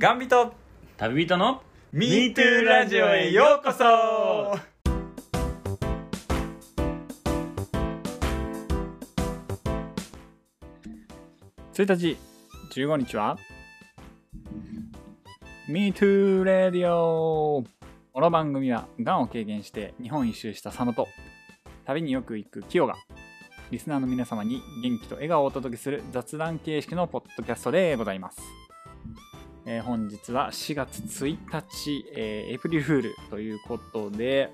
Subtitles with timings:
[0.00, 0.54] ガンビと。
[0.96, 1.60] 旅人の
[1.92, 3.84] MeToo ラジオへようこそ。
[11.74, 12.16] 1日
[12.74, 13.36] 15日は
[15.68, 17.62] ？MeToo Radio
[18.14, 21.08] この番組はがんを経験して日本一周した佐野と
[21.84, 22.94] 旅によく行くキヨが
[23.70, 28.40] リスナーの皆様に元気と笑顔をお届けする雑談形式のポッドキャストでございます、
[29.72, 34.50] えー本日は4月1日、えーエイプリルフールということで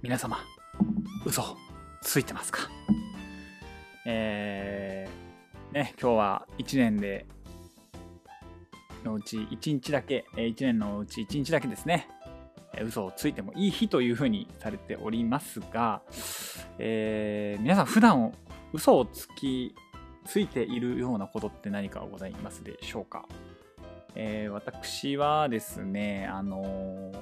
[0.00, 0.38] 皆様
[1.26, 1.56] 嘘
[2.00, 2.70] ついてますか？
[4.06, 7.26] えーね、今日は1年で
[9.02, 12.08] のうち1日だけ、え1年のうち1日だけですね、
[12.72, 16.02] え嘘をついてもいい日というふうにされておりますが、
[16.78, 18.32] えー皆さん普段
[18.72, 19.74] 嘘をつき
[20.26, 23.26] ついているようなことって何かございますでしょうか、
[24.14, 27.12] えー私はですね、あの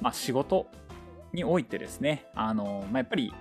[0.00, 0.66] まあ、仕事
[1.32, 3.32] においてですね、あのまあ、やっぱり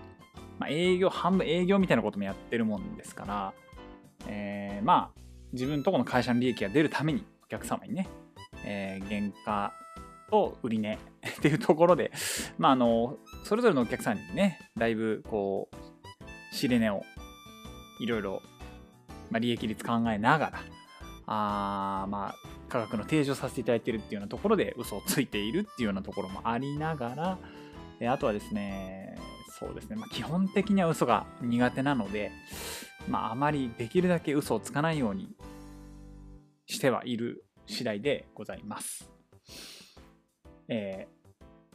[0.60, 3.54] まあ、営業、半分営業みたいなこともやってるもんですから、
[4.28, 5.20] えーまあ、
[5.54, 8.08] 自分とこの会社の利益が出るために、お客様にね、
[8.66, 9.74] えー原価
[10.30, 12.12] と売り値 っていうところで、
[12.58, 17.04] まあ、あの、それぞれのお客さんにね、だいぶ、こう、仕入れ値を、
[18.00, 18.42] いろいろ、
[19.30, 20.60] まあ、利益率考えながら、
[21.28, 22.36] あまあ、
[22.70, 27.38] 価格の提示をさせていただいているっていうようなところで嘘をついているっていうようなところもありなが
[28.02, 29.18] ら、あとはですね、
[29.60, 32.32] そうですね、まあ、基本的には嘘が苦手なので、
[33.10, 35.30] まあ、あまりできるだけ嘘をつかないように
[36.66, 39.12] してはいる次第でございます。
[40.70, 41.18] えー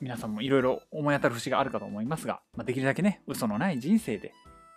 [0.03, 4.33] 皆さんもいろいろ思い当たる節があるかと思いますが、まあ、できるだけね、嘘のない人生で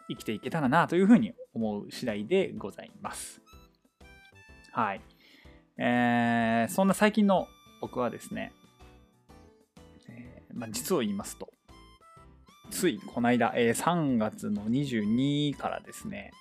[0.08, 3.42] 生きていけたらなというふうに思う次第でございます。
[4.76, 5.02] はい。
[5.78, 7.48] えーそんな最近の
[7.80, 8.52] 僕はですね、
[10.10, 11.48] えーまあ、実を言いますと、
[12.72, 16.32] ついこの間、えー3月の22からですね、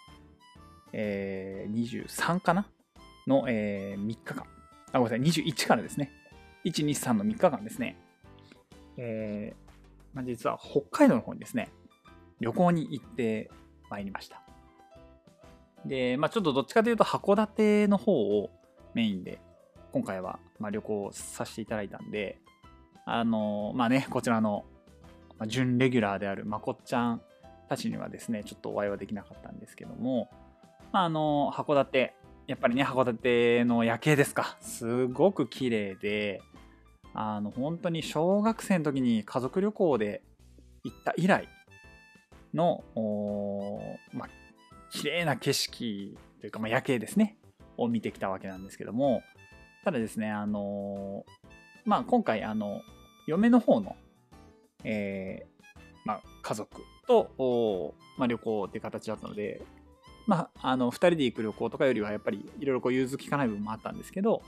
[0.92, 2.66] えー23かな？
[3.28, 4.44] の、え3日間。
[4.92, 6.10] あ、ごめんなさい、21からですね。
[6.64, 7.96] 1、2、3の3日間ですね。
[8.96, 9.76] えー
[10.12, 11.68] まあ、実は北海道の方にですね、
[12.40, 13.48] 旅行に行って
[13.90, 14.43] まいりました。
[15.86, 18.50] で、まあ、ちょっとどっちかというと函館の方を
[18.94, 19.40] メインで
[19.92, 22.38] 今回はまあ旅行させていただいたんで、
[23.06, 24.64] あのまあね、こちらの
[25.46, 27.22] 準レギュラーであるまこっちゃん
[27.68, 30.30] たちにはですね、ちょっとお会いはできなかったんですけども、
[30.92, 32.14] まあ、あの、函館、
[32.46, 36.40] やっぱりね、函館の夜景ですか、すごく綺麗で、
[37.14, 40.22] あの、本当に小学生の時に家族旅行で
[40.82, 41.48] 行った以来
[42.52, 42.84] の、
[44.12, 44.28] まあ、
[44.94, 47.36] 綺麗な景色というか、まあ、夜景ですね、
[47.76, 49.22] を見てきたわけなんですけども、
[49.84, 51.24] ただですね、あの
[51.84, 52.80] まあ、今回、あの、
[53.26, 53.96] 嫁の方の、
[54.84, 55.64] えー
[56.04, 59.62] まあ、家族と、まあ、旅行って形だったので、
[60.26, 64.42] まあ、あの、二人で行く旅行とかよりは、やっぱりいろいろこう融通きかない部分もあったんですけど、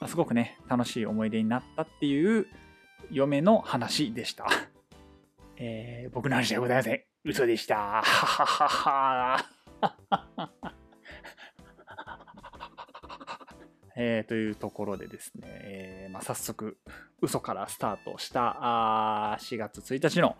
[0.00, 2.46] まあ、すごくね、楽しい思い出になったっていう
[3.10, 4.46] 嫁の話でした。
[5.56, 7.02] えー僕の話ではございません。
[7.24, 7.76] 嘘でした。
[7.76, 8.68] ははは
[9.36, 9.59] は。
[13.96, 16.78] えーというところでですね、えーまあ、早速、
[17.20, 20.36] 嘘からスタートしたあ4月1日の、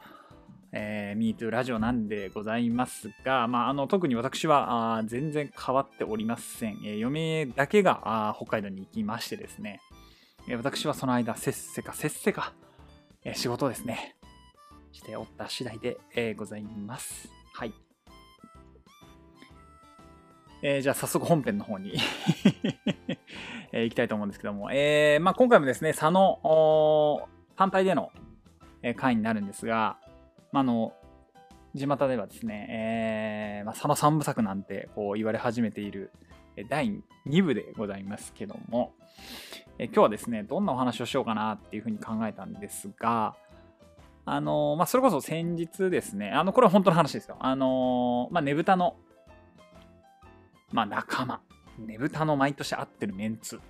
[0.73, 6.79] えー、MeToo ラジオなんでございますが、まあ、あの特に私はあ全然変わっておりません。
[6.85, 9.81] えー嫁だけがあ北海道に行きましてですね、
[10.49, 12.55] えー私はその間、せっせかせっせか、
[13.25, 14.17] えー仕事ですね、
[14.93, 17.29] しておった次第で、えーございます。
[17.53, 17.75] はい。
[20.63, 21.95] えーじゃあ早速本編の方に
[23.73, 28.11] えー行きたいと思うんですけども、えーまあ、今回もですね、佐野単体での、
[28.83, 29.99] え回になるんですが、
[30.53, 30.93] まあ、あの、
[31.75, 36.11] 地元ではですね、えーまあ、佐野三部作なんてこう言われ始めている
[36.69, 38.93] 第2部でございますけども、
[39.79, 43.37] え今日はですね、どんなお話をしようかなっていうふうに考えたんですが、
[44.27, 47.37] あのまあ、それこそ先日ですね、あの、これは本当の話ですよ。
[47.39, 48.97] あのまあ、ねぶたの、
[50.73, 51.41] まあ、仲間、
[51.79, 53.61] ねぶたの毎年会ってるメンツ、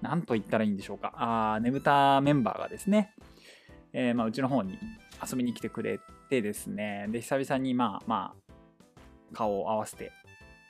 [0.00, 1.12] なんと言ったらいいんでしょうか。
[1.16, 3.14] あーねぶたメンバーがですね、
[3.92, 4.78] えーまあ、うちの方に
[5.28, 5.98] 遊びに来てくれ
[6.28, 10.12] てですね、で、久々にまあまあ、顔を合わせて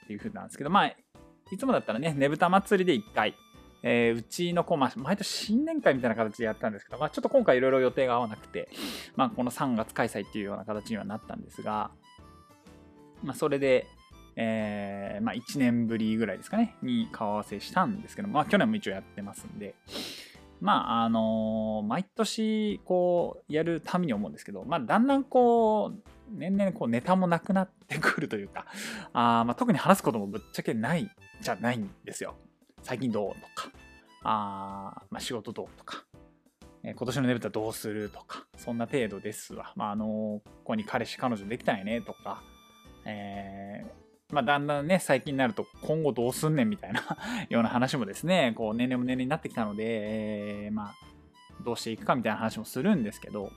[0.04, 0.96] っていう風なんですけど、まあ、い
[1.58, 3.34] つもだったらね、ねぶた祭りで1回、
[3.82, 8.68] えーうちの子、まあ、毎年新年会みたいな形でやったんですけど、まあ、ちょっと今回いろいろ予定が合わなくて、
[9.14, 11.90] まあ、この3月開催っていうような形にはなったんですが、
[13.22, 13.86] まあ、それで、
[14.40, 19.74] えー、まあ、1年ぶりぐらいですかね、に顔合わせしたんですけど、まあ、去年も一応やってますんで、
[20.60, 28.66] まあ、あのー毎年、こう、やるために思うんですけど、まあ、だんだんこう、年々こうネタもなくなってくるというか、
[29.12, 31.10] あまあ、特に話すこともぶっちゃけない
[31.40, 32.36] じゃないんですよ。
[32.82, 33.72] 最近どうとか、
[34.22, 36.04] あまあ、仕事どうとか、
[36.84, 39.72] えー今年のねぶたどうするとか、そんな程度ですわ。
[39.74, 42.42] まあ、あのーここに彼氏、彼女できたんやねとか、
[43.04, 47.00] えーまあ、だんだんね、最近になると今後どうすんねんみたいな
[47.48, 49.84] ような話もですね、こう年齢も年齢になってきたので、
[50.64, 50.94] えーまあ、
[51.64, 53.50] どうしていくかみたいな話もするんですけど、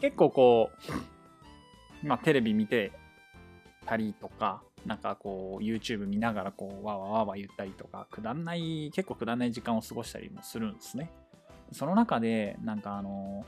[0.00, 0.70] 結構こ
[2.02, 2.92] う、まあ、テレビ見て
[3.86, 11.10] たりとか、なんかこう、YouTube 見ながらこう、わわわわ言ったりとか、くだんない、結構くだんない時間を過ごしたりもするんですね。
[11.72, 13.44] その中で、なんかあの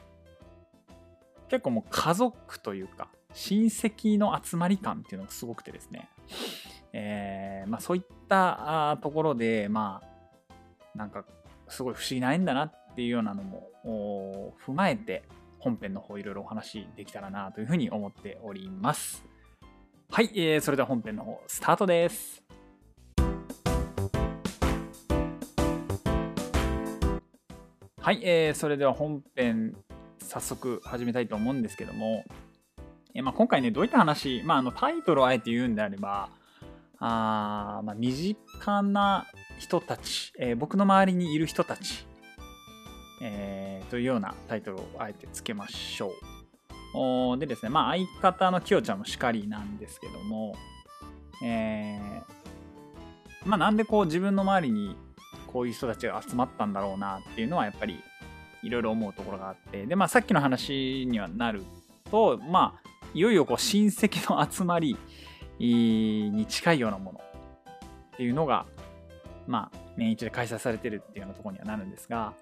[1.49, 6.09] 結構もう家族というか、親戚の集まり感っていうのがすごくてですね、
[6.93, 11.25] えーまあ、そういったところで、まあ、なんか
[11.69, 13.71] すごい不思議な縁だなっていうようなのも
[14.67, 15.23] 踏まえて
[15.59, 19.25] 本編の方いろいろお話できたらなというふうに思っております。
[20.11, 22.43] はい、えーそれでは本編の方スタートです。
[28.01, 29.75] はい、えーそれでは本編
[30.19, 32.25] 早速始めたいと思うんですけども、
[33.15, 36.31] えまあ、今回ねどういった話、まあ、あのタイトルをあえて言うんであれば
[36.99, 39.27] あ、まあ、身近な
[39.59, 42.07] 人たち、えー僕の周りにいる人たち、
[43.21, 46.13] えーというようなタイトルをあえてつけましょう。
[46.95, 50.55] おでですね、まあ、相方のきよちゃんもしかりなんですけども、
[51.45, 54.97] えーまあ、なんでこう自分の周りに
[55.47, 58.03] こういう人たちが集まったんだろうなっていうのはやっぱり
[58.63, 61.63] いろいろ思うところがあってで、まあ、さっきの話にはなる
[62.11, 64.97] とまあいよいよこう親戚の集まり
[65.59, 67.21] に近いようなもの
[68.15, 68.67] っていうのが
[69.47, 72.33] まあ年一で開催されてるっていうようなところにはなるんですが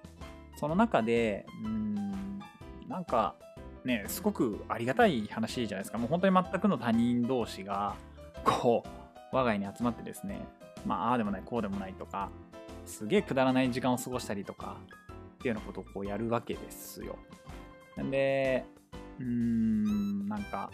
[0.57, 2.39] その中でうん
[2.87, 3.35] なんか
[3.83, 7.95] ねすごくありがたい話じゃないですかもう本当に全くの他人同士が
[8.43, 10.45] こう我が家に集まってですね
[10.85, 12.29] まあああでもないこうでもないとか
[12.85, 14.77] すげえくだらない時間を過ごしたりとか
[15.35, 17.17] っていうようなことをこうやるわけですよ。
[17.97, 18.65] で、
[19.21, 20.69] うーん、なんか、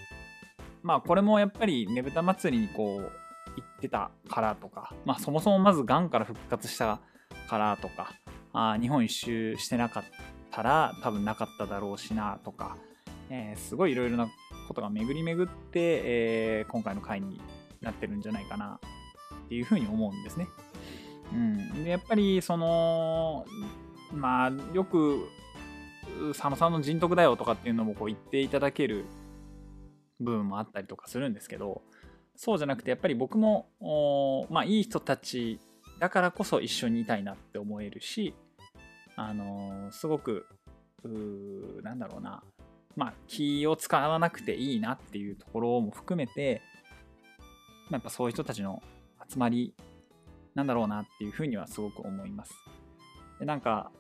[0.84, 7.00] まあこれもやっぱりねぶた祭りにこう行ってたからとか、まあそもそもまずがんから復活した
[7.50, 8.14] からとか、
[8.54, 10.04] あ日本一周してなかっ
[10.52, 12.78] たら多分なかっただろうしなとか、
[13.30, 14.30] えーすごいいろいろな
[14.68, 17.42] ことが巡り巡って、えー今回の回に
[17.82, 18.80] なってるんじゃないかな
[19.46, 20.48] っていうふうに思うんですね。
[21.34, 23.46] うん、でやっぱりその
[24.14, 25.28] まあよく
[26.34, 29.06] 佐野さんの人徳だよとかっていうのもこう言っていただける
[30.20, 31.82] 部分もあったりとかするんですけど
[32.36, 33.68] そうじゃなくてやっぱり僕も
[34.50, 35.60] まあいい人たち
[36.00, 38.34] だからこそ一緒にいたいなって思えるし
[39.16, 40.46] あのーすごく
[41.04, 42.44] うなんだろうな
[42.96, 46.62] まあ気を使わなくていいなっていうところも含めて、
[47.90, 48.82] まあ、やっぱそういう人たちの
[49.30, 49.74] 集まり
[50.56, 52.54] なんだろうなっていうふうにはすごく思います。
[53.40, 53.92] でなんか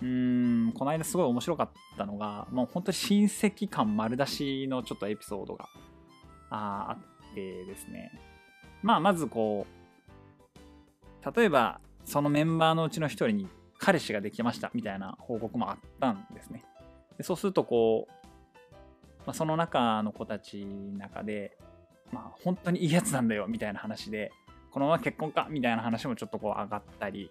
[0.00, 5.68] うーんこの間すごい面白かったのがもう本当に親戚感丸出しのちょっとエピソードが
[6.50, 6.96] ああ
[7.32, 8.12] ってですね。
[8.82, 13.48] まあまずこう例えばそのメンバーのうちの一人に
[13.78, 16.64] 彼氏ができましたみたいな報告もあったんですね。
[17.16, 18.12] でそうするとこう、
[19.26, 21.56] まあ、その中の子たちの中で
[22.12, 24.30] まあ本当にいいやつなんだよみたいな話で
[24.70, 27.30] このまま結婚かみたいな話もちょっとこう上がったり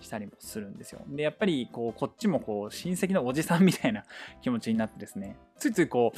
[0.00, 1.00] したりもするんですよ。
[1.08, 4.04] で、やっぱりこうこっちもこう親戚のおじさんみたいな
[4.42, 6.12] 気持ちになってですね、ついついこ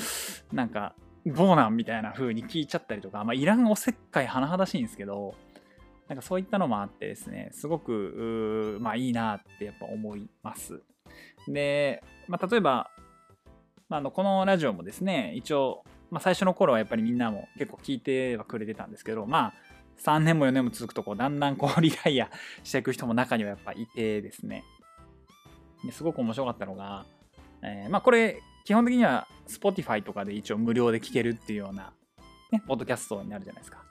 [0.52, 5.34] う、なんか、どうなんみたいな風に聞いちゃったりとか、まあ、いらんおせっかい甚だしいんですけど、
[6.08, 10.82] なんかそういったのもあってですね、すごく、まあいいなってやっぱ思います。
[11.48, 12.90] で、まあ、例えば、
[13.88, 19.54] まあ、あのこのラジオもですね、一応、まあ、最初の頃はやっぱりみんなも結構聞いてはくれてたんですけど、まあ、
[20.04, 22.30] 3年も4年も続くとこうだんだんこうリタイア
[22.64, 24.64] していく人も中にはやっぱいてですね。
[25.84, 27.04] ですごく面白かったのが、
[27.62, 31.92] えーまあこれ基本的には Spotify とかで一応無料で聴けるっていうような、
[32.52, 33.82] ね、ポッドキャストになるじゃないですか。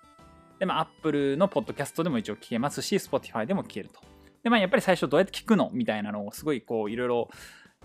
[0.59, 3.99] でまあ Apple のポッドキャストでも一応聞けますし Spotify でも聞けると。
[4.43, 7.29] でまあやっぱり最初どうやって聞くのみたいなのをすごいこういろいろ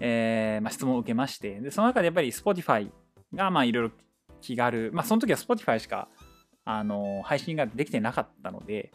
[0.01, 2.91] えーまあ、質問を受けましてでその中でやっぱり Spotify
[3.35, 3.95] がまあいろいろ
[4.41, 6.09] 気軽まあその時は Spotify しか
[6.67, 8.93] あの配信ができてなかったので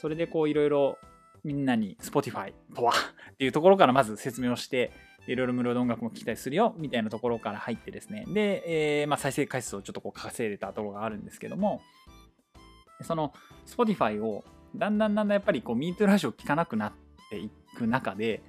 [0.00, 0.98] それでこういろいろ
[1.42, 2.92] みんなに Spotify とは
[3.32, 4.92] っていうところからまず説明をして
[5.26, 8.26] いろいろ無料で音楽も聴きたりするよみたいなところから入ってですね。
[8.28, 11.80] で、えーまあ、再生回数をちょっとこう稼いでたところがあるんですけども
[13.02, 13.32] その
[13.66, 14.44] Spotify を
[14.76, 16.92] だんだんだんだんやっぱりこう MeToo ラジオ聞かなくなっ
[17.30, 18.42] ていく中で、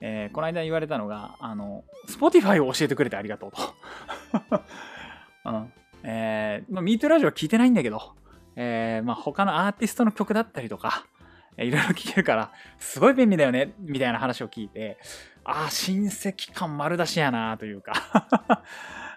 [0.00, 3.58] えー、この間言われたのが、あの、Spotify を教えてくれてありがとうと。
[5.46, 5.72] うん
[6.08, 8.14] えー、まあ、MeToo ラジオは聞いてないんだけど、
[8.54, 11.04] えー、まあ、他のアーティストの曲だったりとか、
[11.56, 14.98] えー、いろいろ聞けるから、すごい便利だよね、みたいな話を聞いて、
[15.42, 17.92] ああ、親戚感丸出しやな、というか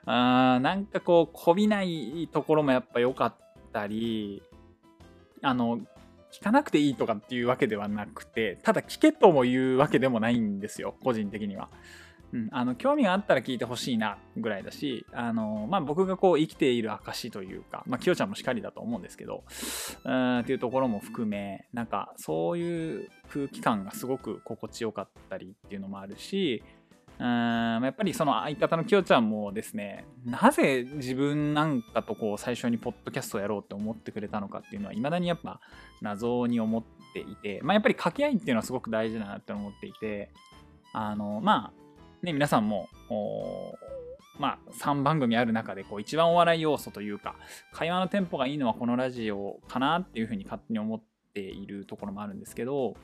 [0.05, 3.35] あなんかこう、こびないところもやっぱ良かっ
[3.71, 4.41] たり、
[5.43, 5.81] あの、
[6.31, 11.69] 聞かなくていいとかっていうわけではなくて、ただ聞けとも言うわけでもないんですよ、個人的には。
[12.31, 19.43] うん、あの興味があったら聞いてほしいなぐらいだし、あのまあ、僕がこう生きている証というか、まあ、きよちゃんもしかりだと思うんですけど、
[20.05, 26.63] うんっていうところも含め、なんかそういう空気感がすごく心地よかったりっていうのもあるし、
[27.19, 27.27] うん
[27.83, 35.59] やっぱりその相方のきよちゃんもですね、なぜ自分なんかとこう最初にポッドキャストをやろうって思ってくれたのかっていうのは、未だにやっぱ
[36.01, 36.83] 謎に思っ
[37.13, 40.31] ていて、まあ、やっぱり掛け合いっていうのはすごく大事だなって思っていて、
[40.93, 41.88] あの、まあ、
[42.21, 42.89] ね、皆さんも、
[44.39, 47.35] まあ、3番組ある中でこう一番お笑い要素というか
[47.73, 51.01] 会話のテンポがいいのはこのラジオかなっていうふうに勝手に思っ
[51.33, 52.95] ているところもあるんですけど、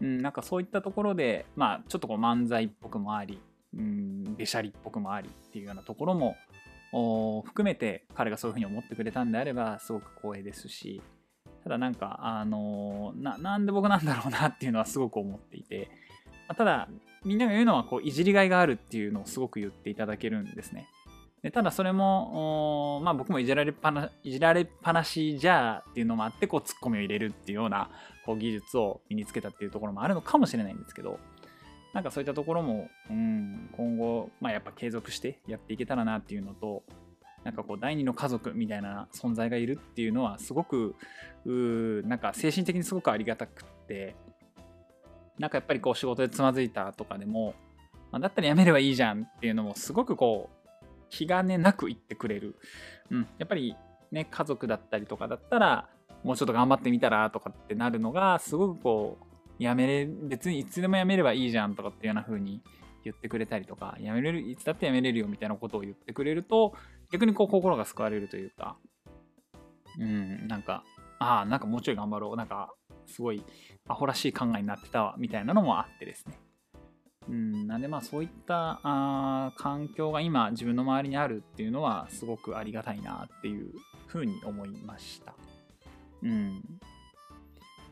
[0.00, 3.40] うん、なんかそういったところで、まあ、ちょっとこう漫才っぽくもあり、
[3.76, 6.36] うん、べしゃりっぽくもありっていうようなところも
[7.44, 11.00] 含めて彼がそういうふうに思ってくれたんであればすごく光栄ですし
[11.62, 15.90] ただなんかあのー、なんで僕なんだろうなっていうのはすごく思っていて
[16.56, 16.88] ただ
[17.24, 20.88] みんなが言うのはこういじりがいがあるっていうのをすごく言っていただけるんですね。
[21.42, 27.90] でただそれも、まあ、僕もいじられっぱないじられっぱなしじゃっていうのもあってこうツッコミを入れるっていうような
[28.26, 31.18] こう技術を身につけたっていうところもあるのかもしれないんですけど
[31.94, 36.82] なんかそういったところも、うん、今後、まあ、やっぱ継続してやっていけたらなっていうのと
[37.42, 40.94] なんかこう第二の家族みたいな存在がいるっていうのはすごく
[41.46, 44.14] うなんか精神的にすごくありがたくって
[45.40, 47.54] なんかやっぱりこう仕事でつまずいたとかでも、
[48.12, 50.76] まあ、だったらやめればいいじゃんっていうのもすごくこう
[51.08, 52.56] 気兼ねなく言ってくれる。
[53.10, 53.74] うん、やっぱり
[54.12, 55.88] ね家族だったりとかだったら
[56.22, 59.18] もうちょっと頑張ってみたらとかってなるのがすごくこ
[59.58, 62.60] うやめれ別にいつでもやめればいいじゃんとかっていうような風に
[63.04, 66.74] 言ってくれたりとかやめれるいつだってやめれるよみたいなことを言ってくれると
[67.12, 68.76] 逆にこう心が救われるというか。
[69.98, 70.46] うん。
[70.48, 70.84] なんか
[71.18, 72.36] ああなんかもうちょい頑張ろう。
[72.36, 72.74] なんか
[73.10, 73.42] すごい
[73.88, 76.38] アホらしい考えになってたわみたいなのもあってですね。
[77.28, 83.72] うん、なんでまあそういったあ環境が今自分の周りにあるっていうのはすごくありがたいなっていう
[84.06, 85.34] ふうに思いました。
[86.22, 86.62] うん、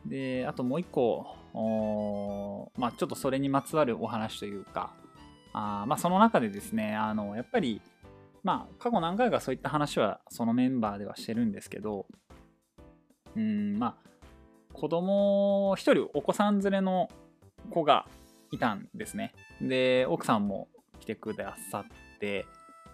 [0.05, 1.37] であともう一個
[2.77, 4.93] まあ、ちょっとそれにまつわるお話というか
[5.51, 7.81] あまあ、その中でですねあのやっぱり
[8.43, 12.05] まあ過去何回かそういった話はそのメンバーではしてるんですけど
[13.35, 14.08] うんまあ
[14.79, 17.09] 子供一人お子さん連れの
[17.69, 18.05] 子が
[18.51, 19.33] いたんですね。
[19.61, 20.69] で、奥さんも
[21.01, 22.45] 来てくださって、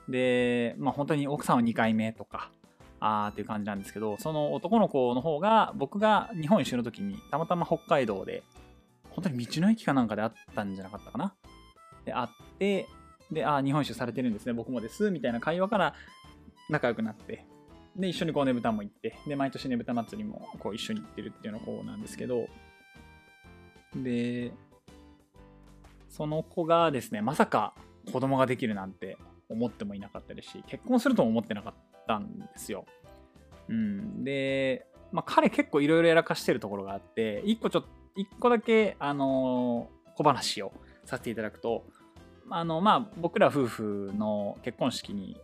[0.10, 2.52] で、まあ本当に奥さんは2回目とか、
[3.00, 8.42] あーっていう感じなんですけど、その男の子の方が、僕が日本一周の時にたまたま北海道で、
[9.12, 11.36] 本当に道の駅かなんかで会ったんじゃなかったかな。
[12.04, 12.28] で、会っ
[12.58, 12.88] て、
[13.32, 15.94] で、ああ、日本一周されてるんですね、僕もです、みたいな会話から
[16.70, 17.46] 仲良くなって、
[17.96, 22.48] で、一緒にこうねぶたも行って、で、毎年ねぶた祭りもこう一緒に行ってるっていうのこうなんですけど、
[23.96, 24.52] で、
[26.10, 27.74] その子がですね、まさか
[28.12, 29.18] 子供ができるなんて
[29.50, 31.74] 思ってもいなかったですし、結婚するとも思ってなかっ
[32.08, 32.86] たんですよ。
[33.70, 34.24] うん。
[34.24, 40.72] で、まあ、彼結構いろいろやらかしてるところがあって、一個ちょっと、一個だけ、あの、小話を
[41.04, 41.86] させていただくと、
[42.50, 45.38] あの、まあ、僕ら夫婦の結婚式に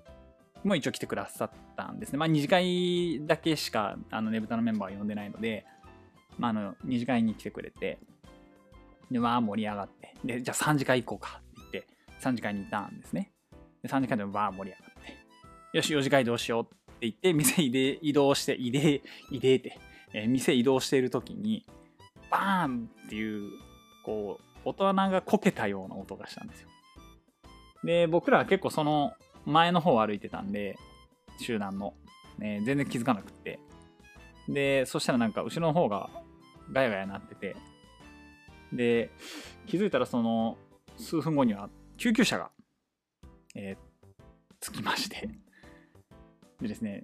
[0.68, 2.18] も一応来てくださったんですね。
[2.18, 5.66] まあ、2次会だけしか、あの、ねぶたのメンバーは呼んでないので、
[6.38, 8.00] まあ、あの、2次会に来てくれて、
[9.10, 11.88] で、まあ、盛り上がって、で、じゃあ3次会行こうかって言って、
[12.22, 13.32] 3次会に行ったんですね。
[13.82, 15.04] で、3次会でもわー盛り上がっ
[15.72, 17.64] て、よし、4次会どうしようって言って、店
[18.02, 19.00] 移動して、移動、移
[19.32, 19.80] 動って、
[20.14, 21.66] えー、店移動している時に、
[22.30, 23.52] バーンっていう、
[24.06, 26.70] こう、大人がこけたような音がしたんですよ。
[27.84, 29.14] で、僕らは結構その
[29.46, 30.78] 前の方を歩いてたんで、
[31.40, 31.94] 集団の。
[32.38, 33.60] ね、全然気づかなくって。
[34.48, 36.10] で、そしたらなんか後ろの方が
[36.72, 37.56] ガヤガヤなってて、
[38.74, 39.12] で、
[39.68, 40.58] 気づいたらその
[40.98, 42.52] 数分後には救急車が、
[43.56, 45.30] えー、着きまして、
[46.62, 47.04] でですね、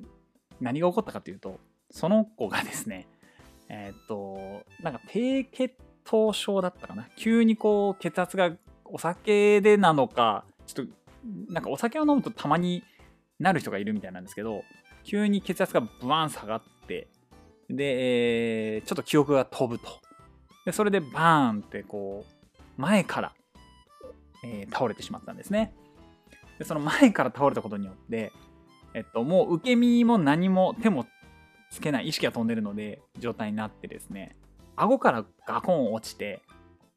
[0.59, 1.59] 何が起こったかというと、
[1.91, 3.07] その子がですね、
[3.69, 7.07] えー、っと、なんか低血糖症だったかな。
[7.15, 8.51] 急にこう血圧が
[8.85, 10.93] お酒でなのか、ちょっと
[11.49, 12.83] なんかお酒を飲むとたまに
[13.39, 14.63] なる人がいるみたいなんですけど、
[15.03, 17.07] 急に血圧がブワーン下がって、
[17.69, 19.99] で、えーちょっと記憶が飛ぶと。
[20.65, 23.33] で、それでバーンってこう、前から、
[24.43, 25.73] えー倒れてしまったんですね。
[26.59, 28.31] で、その前から倒れたことによって、
[28.93, 31.05] えっと、もう受け身も何も手も
[31.71, 34.35] つけない意識が飛んでるので、状態になってですね、
[34.75, 36.41] 顎からガコン落ちて、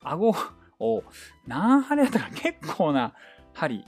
[0.03, 0.35] 顎
[0.79, 1.05] を
[1.47, 3.15] 何針だったか結構な
[3.53, 3.85] 針、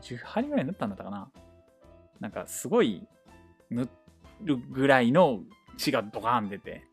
[0.00, 1.30] 10針ぐらい縫ったんだったかな。
[2.20, 3.06] なんかすごい
[3.70, 3.88] 縫
[4.42, 5.40] るぐらいの
[5.76, 6.84] 血がドカーン出て、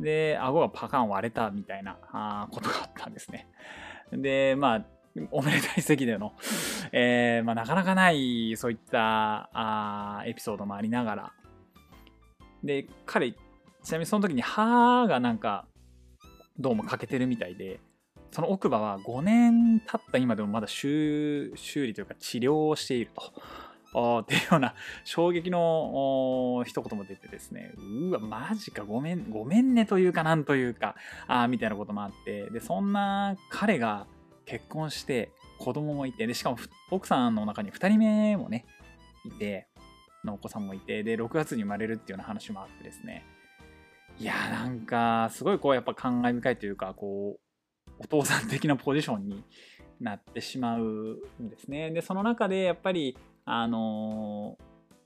[0.00, 3.48] で、顎がパカン割れたみたいなあことがあったんですね。
[4.12, 4.86] で、まあ、
[5.30, 6.32] おめでたい席での、
[6.92, 11.32] えーまあ、なかなかないそういったあエピソードもありながら、
[12.62, 13.36] で、彼、ち
[13.92, 15.66] なみにその時に歯がなんか、
[16.58, 17.80] どうも欠けてるみたいで、
[18.30, 23.22] その奥歯は5年経った今でもまだ修理というか治療をしていると。
[24.20, 30.94] っていうような衝撃の一言も出てですね、うわ、マジか、ごめん、ごめんねというかなんというか、
[31.26, 34.06] あみたいなこともあって、で、そんな彼が
[34.46, 36.58] 結婚して子供もいて、で、しかも
[36.92, 38.64] 奥さんの中に2人目もね、
[39.24, 39.66] いて、
[40.24, 43.24] のお子さんもいて、で、6月に生まれるっていうような話もあってですね、
[44.18, 47.40] いやなんか、すごいこう、やっぱ感慨深いというか、こう、
[48.00, 49.44] お父さん的なポジションに
[50.00, 51.90] なってしまうんですね。
[51.90, 54.58] で、その中でやっぱり、あの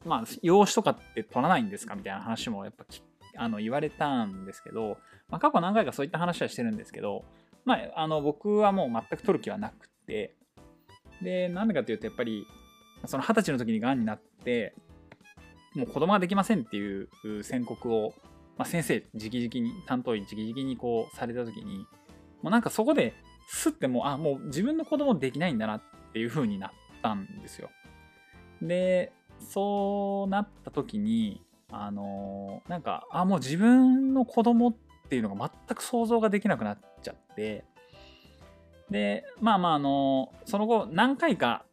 [0.05, 3.03] まあ、養子とかって取らないんですかみたいな話もやっぱき
[3.37, 4.99] あの言われたんですけど、
[5.29, 7.25] まあ、過去何回かそういった話はしてるんですけど、
[7.65, 10.37] まあ、あの僕はもう全く取る気はなくて、
[11.23, 12.47] で、なんでかというと、やっぱり、
[13.07, 14.75] その二十歳の時に癌になって、
[15.75, 17.09] もう子供ができませんっていう
[17.43, 18.15] 宣告を、
[18.57, 21.87] まあ、先生直々に、担当医直々にこうされた時に、
[22.45, 23.15] もうなんかそこで
[23.49, 25.83] すってもう、あ、もう自分の子供できないんだなっ
[26.13, 26.71] ていう風になっ
[27.03, 27.71] たんですよ。
[28.61, 34.75] で、そうなった時に、あのなんか、あ、もう自分の子供っ
[35.09, 37.65] ていうのが全く想像ができなくなっちゃって、
[38.91, 41.65] で、まあまあ、あのその後何回か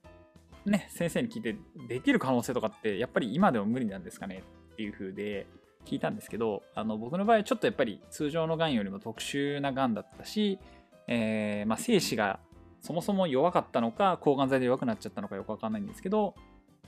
[0.65, 1.57] ね、先生に聞いて、
[1.89, 5.47] できる可能性とかって、やっぱり今でも無理なんですかねっていう風で
[5.85, 10.59] 聞いたんですけど、あの僕の場合はちょっとやっぱり通常のがんよりも特殊ながんだったし、
[11.07, 12.39] えーまあ、精子が
[12.79, 16.35] そもそも弱かったのか、抗がん剤で弱くなっちゃったのかよくわかんないんですけど、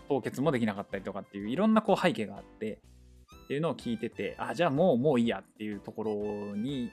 [0.07, 2.79] 凍結もできなかったりとかっていういろんなこう背景があって、
[3.45, 6.91] っていうのを聞いてて、あ、じゃあもうもういいやっていうところに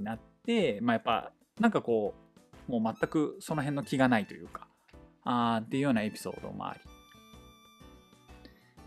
[0.00, 2.14] なって、まあやっぱなんかこ
[2.68, 4.68] う、もう全くその辺の気がないというか、
[5.24, 6.80] あーっていうようなエピソードもあり。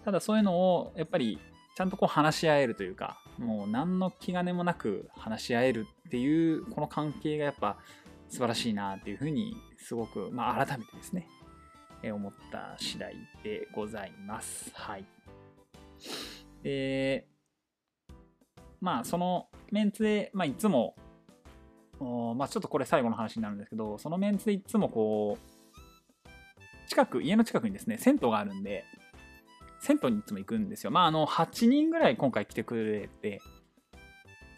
[0.03, 1.39] ただそういうのをやっぱり
[1.77, 7.77] ちゃんとこう話し合えるというか、もう何の気兼ねもなく話し合えるっていうこの関係がやっぱ
[8.29, 11.27] 素晴らしいなっていうふうにすごく、まあ改めてですね、
[12.01, 13.13] え思った次第
[13.43, 14.71] でございます。
[14.73, 15.05] はい。
[16.63, 17.27] で、
[18.81, 20.95] まあそのメンツで、まあいつも、
[21.99, 25.37] まあちょっとこれ最後の話になるんですけど、そのメンツでいつもこ
[26.25, 28.83] う、近く、家の近くにですね、銭湯があるんで、
[29.79, 30.91] 銭湯にいつも行くんですよ。
[30.91, 33.41] まああの、8人ぐらい今回来てくれて、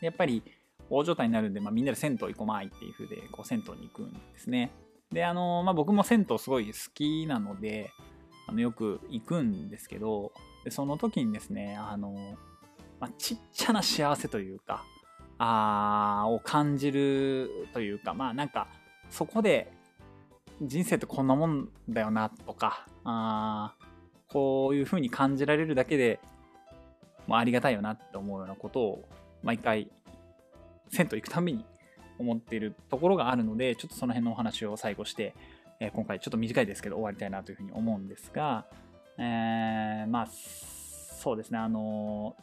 [0.01, 0.43] やっぱり
[0.89, 4.71] 大状態になるんで、まあ、みんなで銭湯行こうまいっていう風で、こう銭湯に行くんですね。
[5.11, 7.91] で、あの、まあ僕も銭湯すごい好きなので、
[8.47, 10.31] あのよく行くんですけど、
[10.63, 12.37] でその時にですね、あの、
[12.99, 14.83] まあ、ちっちゃな幸せというか、
[15.37, 18.67] あを感じるというか、まあなんか、
[19.09, 19.71] そこで
[20.61, 23.88] 人生ってこんなもんだよなとか、あー
[24.31, 26.19] こういう風に感じられるだけで、
[27.27, 29.09] もうありがたいよなって思うようなことを、
[29.43, 29.89] 毎回、
[30.89, 31.65] 銭湯行くたびに
[32.17, 35.35] 思っているところがあるので、ちょっとその辺のお話を最後して、
[35.79, 38.65] えー今回ちょっと短いですけど終わりたいなというふうに思うんですが、
[39.17, 42.35] えーまあ、そうですね、あの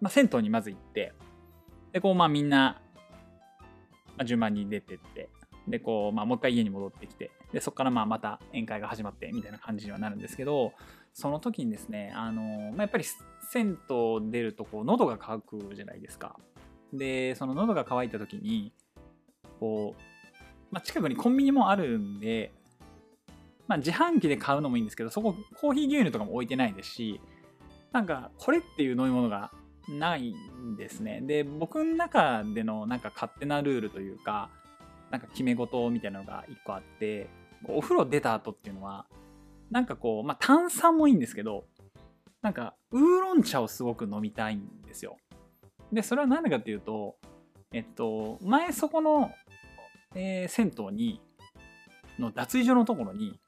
[0.00, 1.12] まあ、銭湯にまず行って、
[1.92, 2.80] で、こう、まあみんな、
[4.16, 5.28] まあ、順番に出てって、
[5.68, 10.72] で、こう、まあもう一回家に戻ってきて、で、そこからまあまた宴会が始まって、みたいな感じにはなるんですけど、
[11.14, 13.04] その時にですね、あのまあ、やっぱり
[13.50, 16.36] 銭湯出ると、こう、喉が渇くじゃないですか。
[16.92, 18.72] で、その喉が渇いた時に、
[19.60, 20.02] こう、
[20.70, 22.52] まあ、近くにコンビニもあるんで、
[23.68, 27.20] まあ、自販機で買うのもいいんですけど、そこコーヒー牛乳とかも置いてないですし、
[27.92, 29.50] なんかこれっていう飲み物が
[29.88, 31.20] ないんですね。
[31.20, 34.50] で、僕の中でのなんか勝手なルールというか、
[35.10, 37.28] なんか決め事みたいなのが一個あって、
[37.66, 39.06] お風呂出た後っていうのは、
[39.70, 41.64] なんかこう、まあ、炭酸もいいんですけど、
[42.42, 45.16] なんかウーロン茶をすごく飲みたいんですよ。
[45.92, 47.16] で、それは何でかっていうと、
[47.72, 49.30] えっと、前そこの、
[50.14, 51.20] えー銭湯に、
[52.18, 53.40] の脱衣所のところに、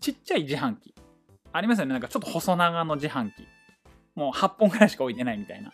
[0.00, 0.94] ちっちゃい自販機。
[1.52, 1.92] ありますよね。
[1.92, 3.46] なんかちょっと細長の自販機。
[4.14, 5.72] もう8本ぐらいしか置いてないみたいな。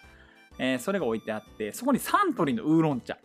[0.58, 3.18] えーそれが置いてあってそこにサントリーのウーロン茶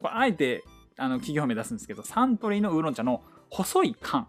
[0.00, 0.64] これあえて
[0.98, 3.22] あの企業名出すんですけどサントリーのウーロン茶の
[3.54, 4.26] 細い缶。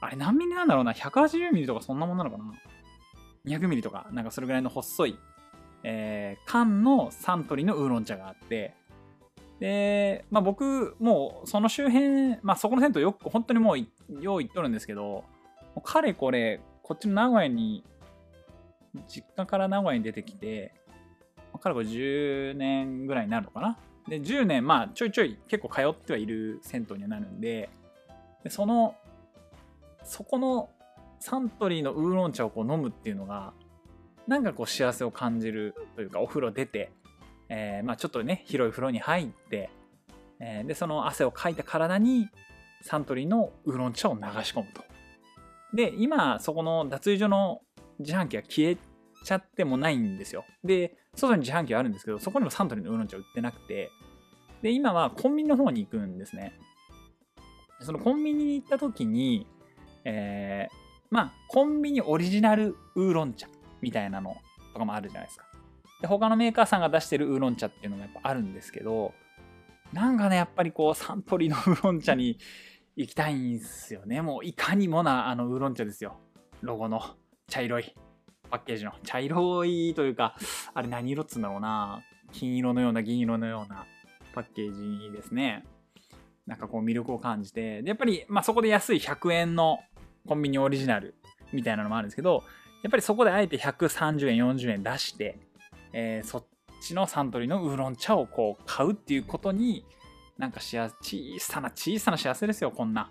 [0.00, 2.44] あれ何ミリなんだろうな？180ミリとかそんなもんなのかな
[3.46, 5.18] ？200ミリとかなんかそれぐらいの細い、
[5.84, 8.74] えー缶のサントリーのウーロン茶があって。
[9.60, 13.78] で、まあ、僕もうその周辺、まあ、そこの銭湯よく本当にもう
[14.20, 15.24] よう行っとるんですけども
[15.76, 17.84] うかれこれこっちの名古屋に
[19.06, 20.74] 実家から名古屋に出てきて
[21.52, 23.78] まあかれこれ10年ぐらいになるのかな？
[24.08, 27.70] で10年まあちょいちょい結構通ってはいる銭湯にはなるんで
[28.44, 28.94] でその
[30.04, 30.70] そこの
[31.18, 33.54] サントリーのウーロン茶をこう飲むっていうのが
[34.28, 36.92] なんかこう幸せを感じるというかお風呂出て、
[37.48, 39.70] えーまあ、ちょっとね広い風呂に入って、
[40.40, 42.28] えーでその汗をかいた体に
[42.82, 44.84] サントリーのウーロン茶を流し込むと。
[45.74, 47.62] で今そこの脱衣所の
[47.98, 48.76] 自販機が消え
[49.24, 50.44] ちゃってもないんですよ。
[50.62, 53.90] で外に自販機はあるんですけどそこにもサントリーのウーロン茶売ってなくて
[54.62, 56.52] で今はコンビニの方に行くんですね。
[57.80, 59.46] そのコンビニに行った時に、
[60.04, 63.46] えーまあコンビニオリジナルウーロン茶
[63.80, 64.36] みたいなの
[64.72, 65.44] とかもあるじゃないですか。
[66.00, 69.14] で他のメーカーさんが出してるウーロン茶っていうのもやっぱあるんですけど
[69.92, 72.38] なんかねやっぱりこうサントリーのウーロン茶に
[72.96, 74.22] 行きたいんですよね。
[74.22, 76.16] もういかにもなあのウーロン茶ですよ。
[76.62, 77.00] ロゴの
[77.46, 77.94] 茶色い
[78.50, 78.92] パッケージの。
[79.04, 80.34] 茶色いというか
[80.74, 82.02] あれ何色っつうんだろうな。
[82.32, 83.86] 金色のような銀色のような
[84.34, 85.64] パッケージですね。
[86.46, 89.78] なんかこう魅力を感じてやっぱりまあそこで安い100円の
[90.26, 91.14] コンビニオリジナル
[91.52, 92.42] みたいなのもあるんですけど
[92.82, 95.38] やっぱりそこであえて130円40円出して、
[95.92, 96.44] えーそっ
[96.84, 99.86] ちのサントリーのウーロン茶をこう買うっていうことに
[100.36, 100.90] なんか小
[101.38, 103.10] さな小さな幸せですよこんな。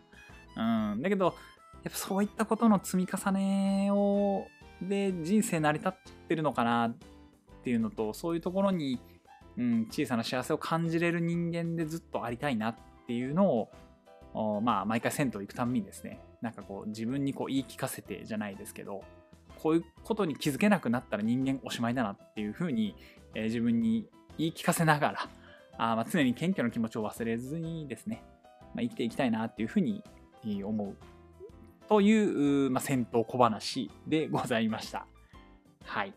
[0.55, 1.35] うん、だけど
[1.83, 4.45] やっぱそういったことの積み重ねを
[4.81, 5.93] で人生成り立っ
[6.27, 6.95] てるのかなっ
[7.63, 8.99] ていうのとそういうところに、
[9.57, 13.67] うん、小さな幸せを感じれる人間でずっとありたいなってっていうの
[14.33, 19.03] をまあ毎回銭湯行くたんびにですねなんかこう自分にこう言い聞かせてじゃないですけど
[19.61, 22.95] こういうことに気づけなくなったら人間おしまいだなっていうふうに、
[23.35, 25.29] えー自分に言い聞かせながら
[25.77, 28.23] あまあ常に謙虚な気持ちを忘れずにですね、
[28.73, 30.03] まあ、生きていきたいなっていうふうに
[30.63, 30.95] 思う
[31.87, 35.05] という、まあ、戦闘小話でございました。
[35.85, 36.13] はい。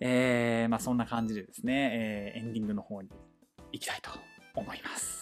[0.00, 3.08] えー、まあそんな感じでですね、えーエンディングの方に
[3.72, 4.10] 行きたいと
[4.54, 5.14] 思います。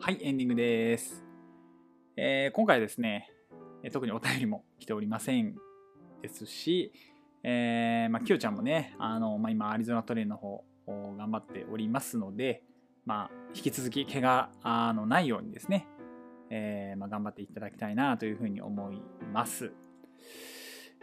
[0.00, 1.24] はい、エンディングです。
[2.16, 3.30] えー今回ですね、
[3.92, 5.54] 特にお便りも来ておりません
[6.20, 6.92] ですし、
[7.42, 12.64] えーまあ、きよちゃんもね、あのまあ、今、アリゾナトレインの方、頑張っておりますので、
[13.06, 15.86] まあ、引き続き怪我あのないようにですね、
[16.50, 19.00] えーまあ、頑張っていただきたいなというふうに思い
[19.32, 19.72] ます。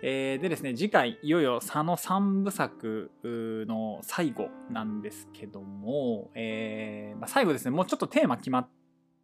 [0.04, 8.70] えーでですね、次回、いよいよ佐野三部作の最後なんですけども、えーまあ、最後ですね、もうちょっとテーマ決まっ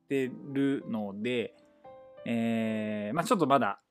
[0.09, 1.53] てるので、
[2.25, 3.81] えーまあ、ちょっとまだ